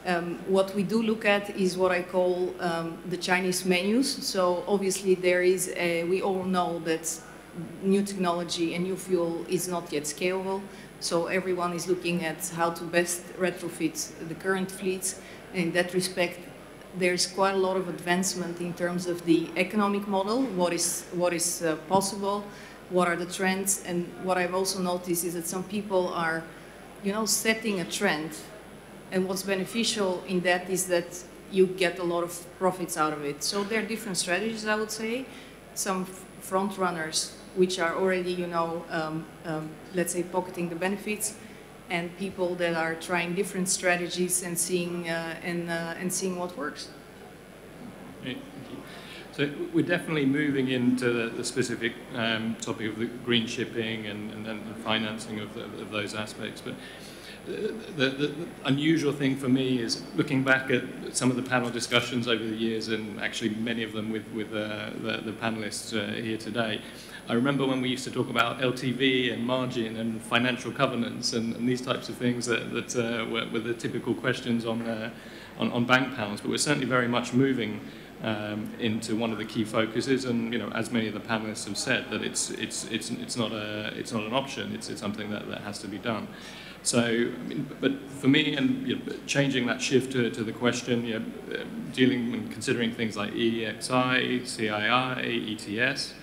[0.07, 4.27] Um, what we do look at is what I call um, the Chinese menus.
[4.27, 7.21] So obviously there is, a, we all know that
[7.83, 10.63] new technology and new fuel is not yet scalable.
[11.01, 15.21] So everyone is looking at how to best retrofit the current fleets.
[15.55, 16.39] In that respect,
[16.97, 21.33] there's quite a lot of advancement in terms of the economic model, what is, what
[21.33, 22.45] is uh, possible,
[22.91, 26.43] what are the trends, and what I've also noticed is that some people are,
[27.05, 28.31] you know, setting a trend
[29.11, 33.25] and what's beneficial in that is that you get a lot of profits out of
[33.25, 33.43] it.
[33.43, 35.25] So there are different strategies, I would say.
[35.75, 36.05] Some
[36.41, 41.35] front runners, which are already, you know, um, um, let's say pocketing the benefits,
[41.91, 46.57] and people that are trying different strategies and seeing uh, and uh, and seeing what
[46.57, 46.89] works.
[49.33, 54.33] So we're definitely moving into the, the specific um, topic of the green shipping and,
[54.33, 56.61] and, and financing of, the, of those aspects.
[56.61, 56.75] But
[57.97, 58.35] the, the,
[58.65, 60.83] unusual thing for me is looking back at
[61.13, 64.49] some of the panel discussions over the years, and actually many of them with, with
[64.49, 66.81] uh, the, the panelists uh, here today.
[67.29, 71.55] I remember when we used to talk about LTV and margin and financial covenants and,
[71.57, 75.11] and these types of things that, that uh, were, were, the typical questions on, uh,
[75.59, 77.81] on, on bank panels, but we're certainly very much moving
[78.23, 81.67] um, into one of the key focuses, and you know, as many of the panelists
[81.67, 84.75] have said, that it's it's it's it's not a it's not an option.
[84.75, 86.27] It's it's something that, that has to be done.
[86.89, 90.53] So, I mean, but for me, and you know, changing that shift to, to the
[90.53, 96.15] question, you know, dealing and considering things like EEXI, CII, ETS,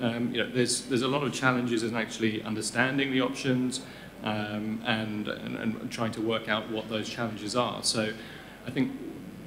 [0.00, 3.80] um, you know, there's there's a lot of challenges in actually understanding the options
[4.22, 7.82] um, and, and and trying to work out what those challenges are.
[7.82, 8.12] So,
[8.64, 8.92] I think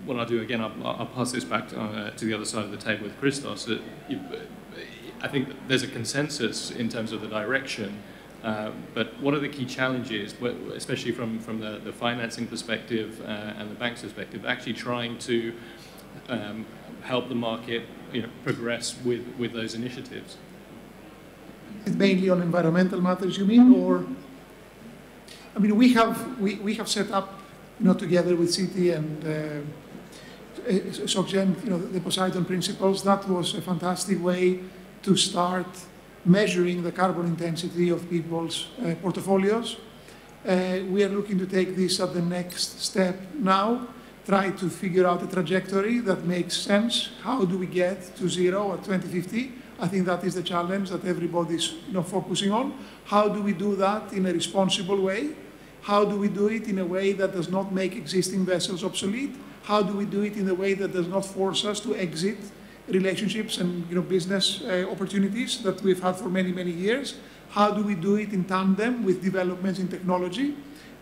[0.04, 2.66] what I'll do again, I'll, I'll pass this back to, uh, to, the other side
[2.66, 3.64] of the table with Christos.
[3.64, 4.20] That you,
[5.22, 8.04] I think there's a consensus in terms of the direction
[8.44, 10.34] Um, but what are the key challenges,
[10.74, 15.54] especially from, from the, the financing perspective uh, and the bank's perspective, actually trying to
[16.30, 16.66] um,
[17.02, 20.38] help the market you know, progress with, with those initiatives?
[21.86, 24.06] It's mainly on environmental matters, you mean, or?
[25.56, 27.42] I mean, we have, we, we have set up,
[27.80, 30.70] you know, together with Citi and uh,
[31.06, 33.04] SocGen, you know, the Poseidon principles.
[33.04, 34.60] That was a fantastic way
[35.04, 35.68] to start
[36.26, 39.78] measuring the carbon intensity of people's uh, portfolios.
[40.46, 43.88] Uh, we are looking to take this at the next step now,
[44.26, 47.10] try to figure out a trajectory that makes sense.
[47.22, 49.52] How do we get to zero at 2050?
[49.80, 52.78] I think that is the challenge that everybody's you know, focusing on.
[53.06, 55.36] How do we do that in a responsible way?
[55.82, 59.36] How do we do it in a way that does not make existing vessels obsolete?
[59.64, 62.38] How do we do it in a way that does not force us to exit
[62.92, 67.16] relationships and you know, business uh, opportunities that we've had for many, many years?
[67.50, 70.56] How do we do it in tandem with developments in technology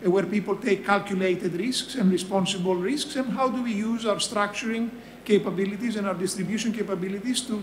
[0.04, 3.16] uh, where people take calculated risks and responsible risks?
[3.16, 4.90] And how do we use our structuring
[5.24, 7.62] capabilities and our distribution capabilities to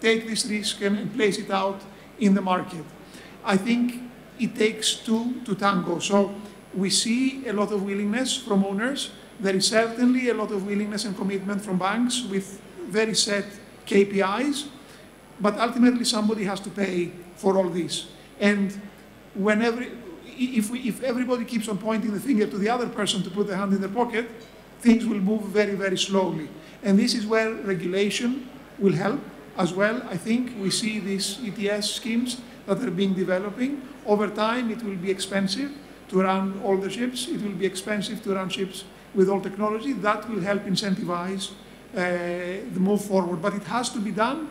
[0.00, 1.80] take this risk and, and place it out
[2.18, 2.84] in the market?
[3.44, 4.02] I think
[4.38, 5.98] it takes two to tango.
[5.98, 6.34] So
[6.74, 9.10] we see a lot of willingness from owners.
[9.38, 13.46] There is certainly a lot of willingness and commitment from banks with very set
[13.86, 14.68] KPIs,
[15.40, 18.06] but ultimately somebody has to pay for all this.
[18.40, 18.80] And
[19.34, 19.84] whenever,
[20.26, 23.46] if, we, if everybody keeps on pointing the finger to the other person to put
[23.46, 24.30] the hand in their pocket,
[24.80, 26.48] things will move very, very slowly.
[26.82, 29.20] And this is where regulation will help
[29.56, 30.02] as well.
[30.10, 33.82] I think we see these ETS schemes that are being developing.
[34.06, 35.70] Over time, it will be expensive
[36.08, 37.28] to run all the ships.
[37.28, 39.92] It will be expensive to run ships with all technology.
[39.92, 41.52] That will help incentivize
[41.94, 43.40] Uh, the move forward.
[43.40, 44.50] But it has to be done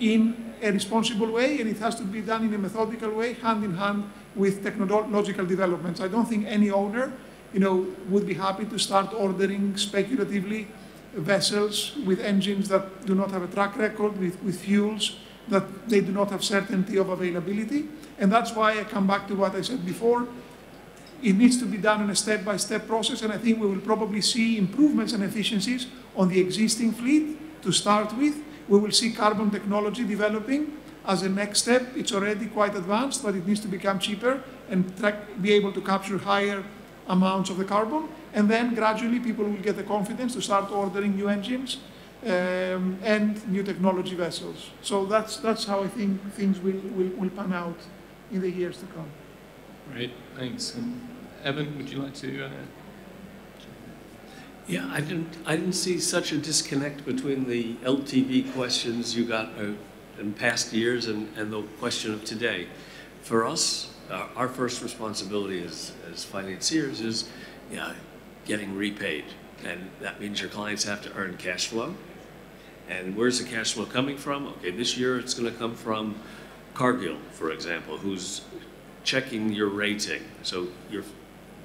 [0.00, 3.62] in a responsible way and it has to be done in a methodical way, hand
[3.62, 6.00] in hand with technological developments.
[6.00, 7.12] I don't think any owner
[7.52, 10.66] you know, would be happy to start ordering speculatively
[11.12, 16.00] vessels with engines that do not have a track record, with, with fuels that they
[16.00, 17.86] do not have certainty of availability.
[18.18, 20.26] And that's why I come back to what I said before.
[21.22, 23.84] It needs to be done in a step-by-step -step process, and I think we will
[23.84, 27.24] probably see improvements and efficiencies on the existing fleet
[27.62, 28.34] to start with.
[28.68, 30.66] We will see carbon technology developing
[31.04, 31.82] as a next step.
[31.96, 34.84] It's already quite advanced, but it needs to become cheaper and
[35.40, 36.62] be able to capture higher
[37.06, 38.08] amounts of the carbon.
[38.34, 41.78] And then gradually people will get the confidence to start ordering new engines
[42.24, 44.70] um, and new technology vessels.
[44.82, 47.78] So that's, that's how I think things will, will, will pan out
[48.30, 49.08] in the years to come.
[49.92, 50.74] Great, thanks.
[50.74, 51.08] And
[51.44, 52.46] Evan, would you like to?
[52.46, 52.50] Uh...
[54.66, 59.46] Yeah, I didn't, I didn't see such a disconnect between the LTV questions you got
[59.58, 59.72] uh,
[60.20, 62.66] in past years and, and the question of today.
[63.22, 67.28] For us, uh, our first responsibility as, as financiers is
[67.70, 67.94] yeah,
[68.44, 69.24] getting repaid.
[69.64, 71.94] And that means your clients have to earn cash flow.
[72.88, 74.46] And where's the cash flow coming from?
[74.48, 76.14] Okay, this year it's going to come from
[76.74, 78.42] Cargill, for example, who's
[79.08, 80.22] checking your rating.
[80.42, 80.68] So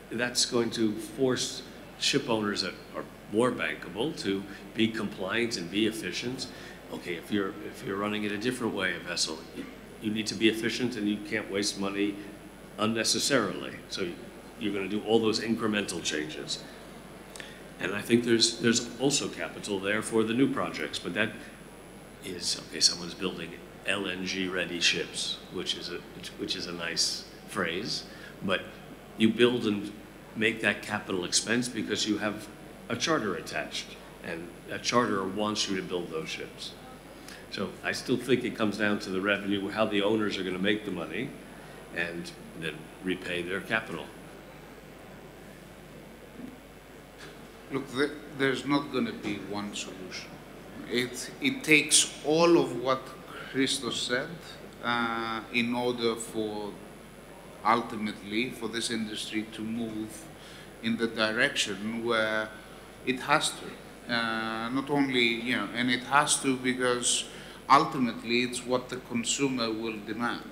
[0.09, 1.61] that's going to force
[1.99, 3.03] ship owners that are
[3.33, 4.41] more bankable to
[4.73, 6.47] be compliant and be efficient.
[6.93, 9.37] Okay, if you're if you're running it a different way, a vessel,
[10.01, 12.15] you, need to be efficient and you can't waste money
[12.77, 13.73] unnecessarily.
[13.89, 14.07] So
[14.59, 16.63] you're going to do all those incremental changes.
[17.81, 21.31] And I think there's there's also capital there for the new projects, but that
[22.23, 22.79] is okay.
[22.79, 23.49] Someone's building
[23.85, 25.99] LNG-ready ships, which is a
[26.39, 28.03] which is a nice phrase,
[28.43, 28.61] but
[29.17, 29.91] you build and
[30.35, 32.47] make that capital expense because you have
[32.89, 33.85] a charter attached,
[34.23, 36.73] and a charter wants you to build those ships.
[37.51, 40.55] So I still think it comes down to the revenue, how the owners are going
[40.55, 41.29] to make the money,
[41.95, 44.05] and then repay their capital.
[47.71, 47.85] Look,
[48.37, 50.29] there's not going to be one solution.
[50.91, 53.01] It, it takes all of what
[53.51, 54.29] Christos said
[54.83, 56.71] uh, in order for
[57.65, 60.25] ultimately for this industry to move
[60.81, 62.49] in the direction where
[63.05, 64.13] it has to.
[64.13, 67.25] Uh, not only, you know, and it has to because
[67.69, 70.43] ultimately it's what the consumer will demand.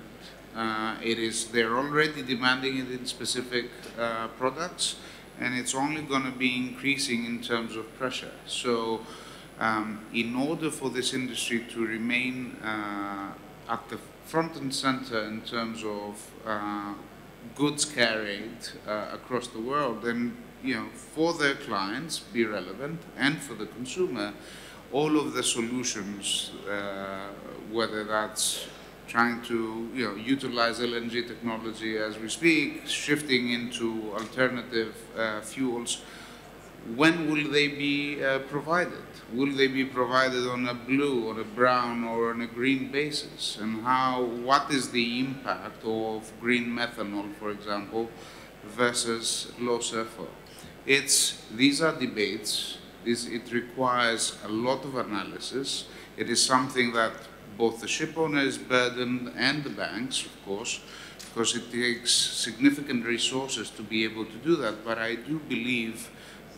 [0.56, 3.66] Uh, it is, they're already demanding it in specific
[3.98, 4.96] uh, products
[5.40, 8.32] and it's only going to be increasing in terms of pressure.
[8.46, 9.00] So
[9.58, 13.32] um, in order for this industry to remain uh,
[13.68, 16.94] at the front and center in terms of uh,
[17.54, 18.56] goods carried
[18.86, 23.66] uh, across the world, and you know, for their clients be relevant and for the
[23.66, 24.32] consumer,
[24.92, 27.28] all of the solutions, uh,
[27.70, 28.66] whether that's
[29.08, 36.02] trying to you know, utilize LNG technology as we speak, shifting into alternative uh, fuels.
[36.96, 39.04] When will they be uh, provided?
[39.32, 43.56] Will they be provided on a blue, on a brown, or on a green basis?
[43.60, 44.22] And how?
[44.22, 48.10] What is the impact of green methanol, for example,
[48.64, 50.26] versus low sulfur?
[50.84, 52.78] It's these are debates.
[53.04, 55.86] This, it requires a lot of analysis.
[56.16, 57.12] It is something that
[57.56, 60.80] both the ship owners burden and the banks, of course,
[61.18, 64.84] because it takes significant resources to be able to do that.
[64.84, 66.10] But I do believe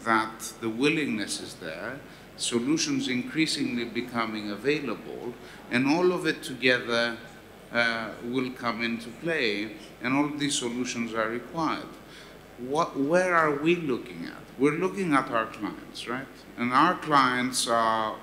[0.04, 1.98] that the willingness is there,
[2.36, 5.34] solutions increasingly becoming available,
[5.70, 7.16] and all of it together
[7.72, 11.94] uh, will come into play, and all these solutions are required.
[12.58, 14.42] What, where are we looking at?
[14.58, 16.26] We're looking at our clients, right?
[16.56, 18.16] And our clients are,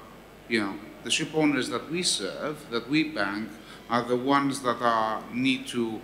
[0.47, 3.49] you know, the ship owners that we serve, that we bank,
[3.89, 5.99] are the ones that are, need to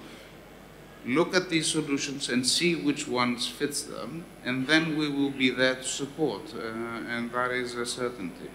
[1.07, 5.49] look at these solutions and see which ones fits them, and then we will be
[5.49, 8.49] there to support, uh, and that is a certainty.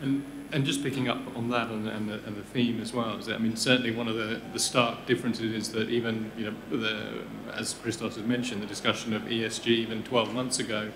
[0.00, 3.16] And, and just picking up on that and, and, the, and the theme as well,
[3.16, 6.46] is that, I mean, certainly one of the, the stark differences is that even, you
[6.46, 7.22] know, the,
[7.52, 10.90] as Christos has mentioned, the discussion of ESG even 12 months ago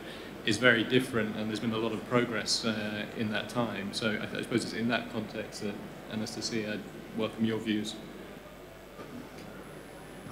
[0.46, 3.92] is very different, and there's been a lot of progress uh, in that time.
[3.92, 5.74] So I, I, suppose it's in that context that,
[6.12, 6.80] Anastassia, I'd
[7.16, 7.94] welcome your views.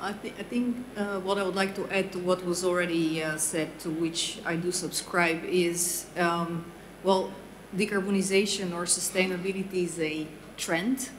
[0.03, 3.23] I, th I think uh, what I would like to add to what was already
[3.23, 6.65] uh, said, to which I do subscribe, is um,
[7.05, 7.31] well,
[7.77, 10.27] decarbonization or sustainability is a
[10.57, 11.11] trend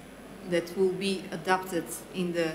[0.50, 2.52] that will be adopted in the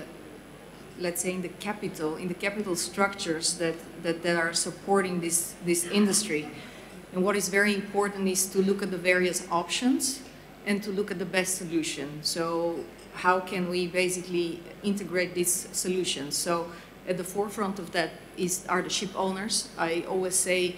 [0.99, 5.55] let's say in the capital, in the capital structures that, that, that are supporting this,
[5.65, 6.49] this industry.
[7.13, 10.23] And what is very important is to look at the various options
[10.65, 12.09] and to look at the best solution.
[12.23, 12.81] So
[13.17, 16.37] how can we basically integrate these solutions?
[16.37, 16.71] So
[17.09, 19.69] at the forefront of that is, are the ship owners.
[19.79, 20.77] I always say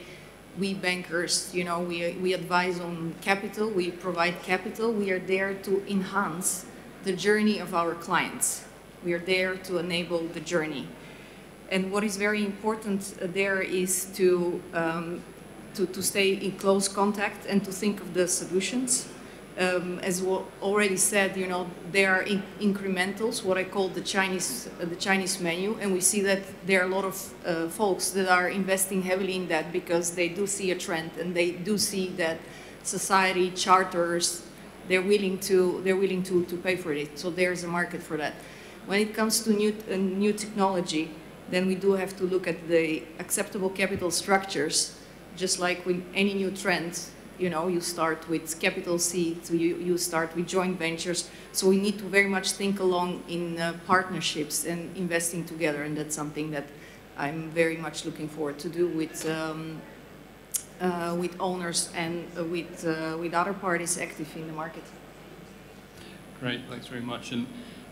[0.58, 5.54] we bankers, you know, we, we advise on capital, we provide capital, we are there
[5.54, 6.66] to enhance
[7.04, 8.64] the journey of our clients.
[9.04, 10.88] We are there to enable the journey.
[11.70, 15.22] And what is very important there is to, um,
[15.74, 19.08] to, to stay in close contact and to think of the solutions.
[19.58, 20.22] Um, as
[20.62, 24.94] already said, you know, there are in incrementals, what I call the Chinese, uh, the
[24.94, 28.48] Chinese menu, and we see that there are a lot of uh, folks that are
[28.48, 32.38] investing heavily in that because they do see a trend and they do see that
[32.84, 34.42] society, charters,
[34.86, 37.18] they're willing to, they're willing to, to pay for it.
[37.18, 38.34] So there's a market for that.
[38.86, 41.10] When it comes to new, uh, new technology,
[41.50, 44.96] then we do have to look at the acceptable capital structures,
[45.36, 47.00] just like with any new trend,
[47.38, 51.30] you know, you start with capital seeds, you, you start with joint ventures.
[51.52, 55.96] So we need to very much think along in uh, partnerships and investing together, and
[55.96, 56.66] that's something that
[57.16, 59.80] I'm very much looking forward to do with um,
[60.80, 64.84] uh, with owners and uh, with uh, with other parties active in the market.
[66.40, 67.32] Great, thanks very much.
[67.32, 67.46] And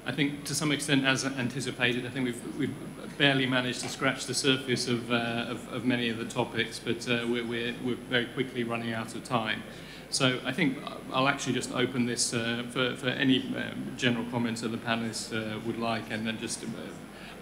[0.07, 4.27] I think to some extent, as anticipated, I think we've, we've barely managed to scratch
[4.27, 7.97] the surface of, uh, of, of, many of the topics, but uh, we're, we're, we're,
[7.97, 9.65] very quickly running out of time.
[10.11, 10.79] So I think
[11.13, 15.33] I'll actually just open this uh, for, for any um, general comments that the panelists
[15.33, 16.67] uh, would like, and then just uh,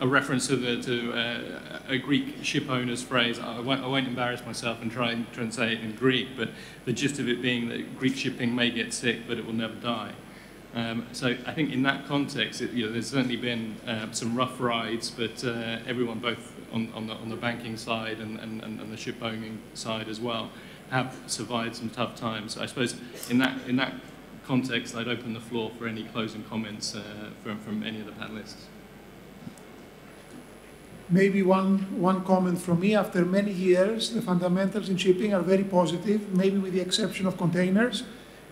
[0.01, 3.39] a reference to, the, to uh, a Greek ship owner's phrase.
[3.39, 6.49] I won't, I won't, embarrass myself and try and translate it in Greek, but
[6.87, 9.75] the gist of it being that Greek shipping may get sick, but it will never
[9.75, 10.13] die.
[10.75, 14.35] Um, so I think in that context, it, you know, there's certainly been uh, some
[14.35, 18.63] rough rides, but uh, everyone, both on, on, the, on the banking side and, and,
[18.63, 20.51] and the ship owning side as well,
[20.91, 22.59] have survived some tough times.
[22.59, 22.97] I suppose
[23.31, 23.95] in that, in that
[24.45, 27.03] context, I'd open the floor for any closing comments uh,
[27.45, 28.65] from, from any of the panelists.
[31.09, 32.97] Maybe one, one comment from me.
[32.97, 37.37] After many years, the fundamentals in shipping are very positive, maybe with the exception of
[37.37, 38.03] containers.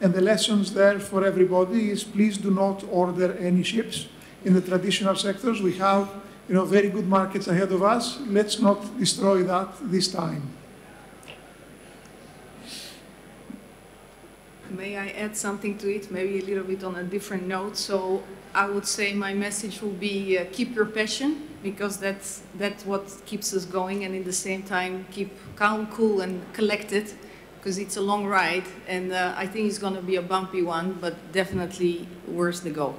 [0.02, 4.08] And the lessons there for everybody is please do not order any ships
[4.44, 5.62] in the traditional sectors.
[5.62, 6.10] We have
[6.48, 8.18] you know, very good markets ahead of us.
[8.26, 10.42] Let's not destroy that this time.
[14.70, 17.76] May I add something to it, maybe a little bit on a different note?
[17.76, 22.84] So I would say my message will be uh, keep your passion because that's, that's
[22.84, 27.12] what keeps us going and in the same time keep calm, cool and collected
[27.62, 30.62] because it's a long ride, and uh, I think it's going to be a bumpy
[30.62, 32.96] one, but definitely worth the go.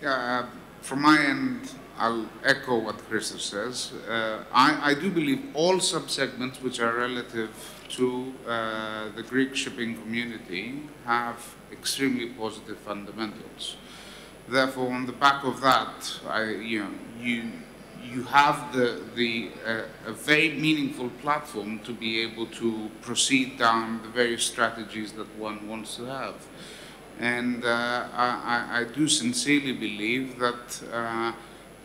[0.00, 0.46] Yeah, uh,
[0.80, 3.92] from my end, I'll echo what Christos says.
[4.08, 7.50] Uh, I, I, do believe all subsegments which are relative
[7.90, 13.76] to uh, the Greek shipping community have extremely positive fundamentals.
[14.48, 16.90] Therefore, on the back of that, I, you know,
[17.20, 17.52] you
[18.12, 24.02] you have the the uh, a very meaningful platform to be able to proceed down
[24.02, 26.34] the various strategies that one wants to have.
[27.18, 27.68] And uh,
[28.14, 31.32] I, I- do sincerely believe that uh,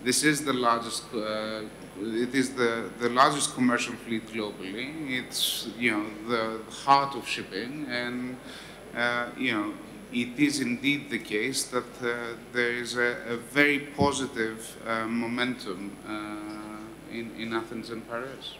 [0.04, 1.04] this is the largest.
[1.14, 1.62] Uh,
[2.02, 4.90] it is the, the largest commercial fleet globally.
[5.20, 8.36] It's you know the heart of shipping, and
[8.96, 9.74] uh, you know
[10.12, 15.96] it is indeed the case that uh, there is a, a very positive uh, momentum
[16.08, 18.56] uh, in, in Athens and Piraeus.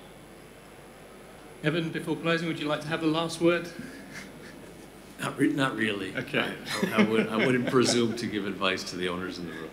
[1.64, 3.70] Evan, before closing, would you like to have the last word?
[5.20, 6.16] Not, re- not really.
[6.18, 6.52] Okay.
[6.82, 9.70] I, I would, I wouldn't presume to give advice to the owners in the room.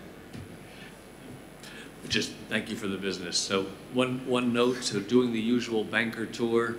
[2.07, 3.35] Just thank you for the business.
[3.35, 6.75] So one, one note, so doing the usual banker tour,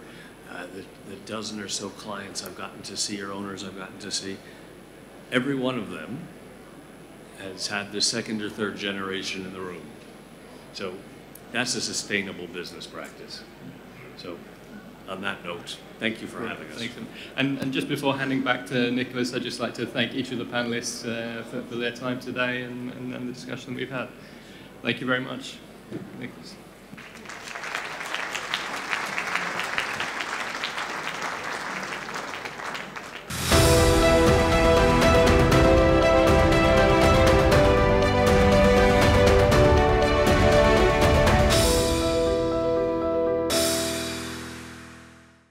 [0.52, 3.98] uh, the, the dozen or so clients I've gotten to see or owners I've gotten
[3.98, 4.36] to see,
[5.32, 6.18] every one of them
[7.38, 9.82] has had the second or third generation in the room.
[10.72, 10.94] So
[11.52, 13.42] that's a sustainable business practice.
[14.16, 14.36] So
[15.08, 16.78] on that note, thank you for having us.
[16.78, 16.94] Thanks.
[17.36, 20.38] And, and just before handing back to Nicolas, I'd just like to thank each of
[20.38, 24.08] the panelists uh, for, for their time today and, and, and the discussion we've had.
[24.82, 25.56] Thank you very much,
[26.18, 26.54] Nicolas.